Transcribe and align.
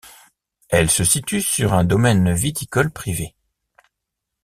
Elle 0.69 0.89
se 0.89 1.03
situe 1.03 1.43
sur 1.43 1.73
un 1.73 1.83
domaine 1.83 2.33
viticole 2.33 2.89
privé. 2.89 3.35